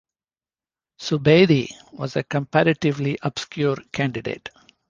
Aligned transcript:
Subedi 0.99 1.71
was 1.91 2.15
a 2.15 2.23
comparatively 2.23 3.19
obscure 3.21 3.75
candidate. 3.93 4.49